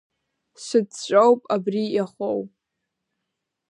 Сыҵәҵәоуп 0.63 1.41
абри 1.55 1.83
иахоу… 1.95 2.41